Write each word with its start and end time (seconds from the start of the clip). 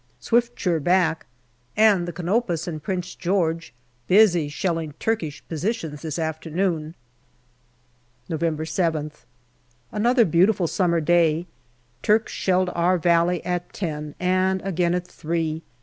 Swiftsure 0.19 0.79
back, 0.79 1.27
and 1.77 2.07
the 2.07 2.11
Canopus 2.11 2.67
and 2.67 2.81
Prince 2.81 3.13
George 3.13 3.71
busy 4.07 4.49
shelling 4.49 4.93
Turkish 4.99 5.47
positions 5.47 6.01
this 6.01 6.17
afternoon. 6.17 6.95
November 8.27 8.65
7th. 8.65 9.25
Another 9.91 10.25
beautiful 10.25 10.65
summer 10.65 11.01
day. 11.01 11.45
Turks 12.01 12.33
shelled 12.33 12.71
our 12.73 12.97
valley 12.97 13.45
at 13.45 13.71
ten 13.73 14.15
and 14.19 14.59
again 14.63 14.95
at 14.95 15.05
three. 15.05 15.61